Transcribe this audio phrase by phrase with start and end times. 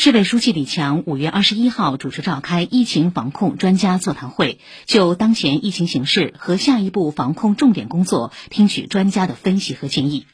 [0.00, 10.26] 市委书记李强五月二十一号主持召开疫情防控专家座谈会，就当前疫情形势和下一步防控重点工作听取专家的分析和建议。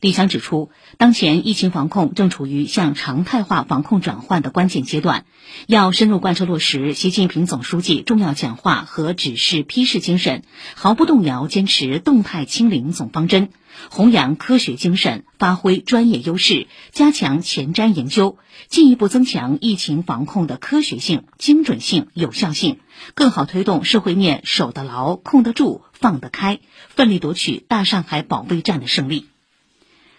[0.00, 5.24] 李强指出，当前疫情防控正处于向常态化防控转换的关键阶段，
[5.66, 10.42] 要深入贯彻落实习近平总书记重要讲话和指示批示精神，
[10.74, 13.48] 毫不动摇坚持动态清零总方针，
[13.90, 18.36] 弘扬科学精神，发挥专业优势，加强前瞻研究，
[18.68, 22.80] 进一步增强疫情防控的科学性、精准性、有效性，
[23.14, 29.26] 更好推动社会面守得牢、控得住、放得开，奋力夺取大上海保卫战的胜利。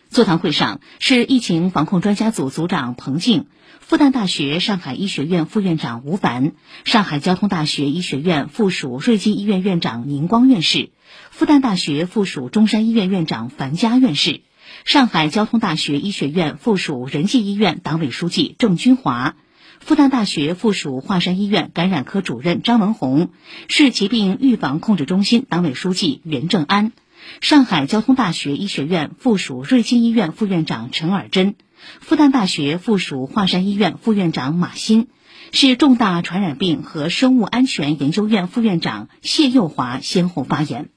[0.09, 3.47] 座谈会上，市疫情防控专家组组长彭静、
[3.79, 6.53] 复旦大学上海医学院副院长吴凡、
[6.85, 10.91] 上海交通大学医学院附属瑞金医院院长宁光院士、
[11.29, 14.41] 复旦大学附属中山医院院长樊佳院士、
[14.85, 19.35] 上海交通大学医学院附属仁济医院党委书记郑军华、
[19.79, 23.29] 复旦大学附属华山医院感染科主任张文宏、
[23.67, 26.93] 市疾病预防控制中心党委书记袁正安。
[27.41, 31.55] 上海交通大学医学院附属瑞金医院副院长陈尔珍，
[31.99, 35.07] 复旦大学附属华山医院副院长马欣，
[35.51, 40.89] 市重大传染病和生物安全研究院副院长谢佑华先后发言。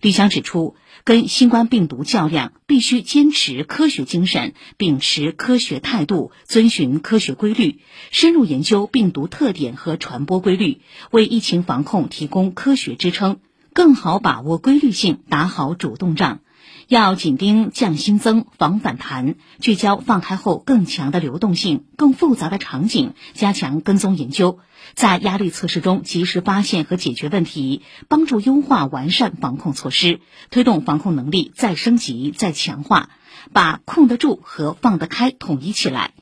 [0.00, 13.38] 李强指出，跟新冠病毒较量，必须坚持科学精神，秉持科学态度，遵循科学规律，深入研究病毒特点和传播规律，为疫情防控提供科学支撑。
[13.74, 16.38] 更好把握规律性，打好主动仗。
[16.86, 24.60] 要紧盯降新增、防反弹，聚焦放开后更强的流动性、更复杂的场景，加强跟踪研究，
[24.94, 33.10] 在压力测试中及时发现和解决问题，帮助优化完善防控措施，推动防控能力再升级、再强化，
[33.52, 36.12] 把控得住和放得开统一起来。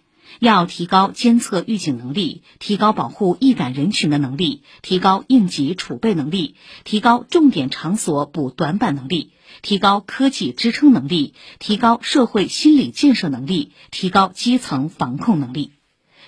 [0.41, 9.31] 要提高监测预警能力，提高保护易感人群的能力，提高应急储备能力，提高重点场所补短板能力，
[9.63, 15.73] 提高科技支撑能力，提高社会心理建设能力，提高基层防控能力。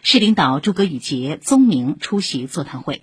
[0.03, 3.01] 市领导诸葛宇杰、宗明出席座谈会。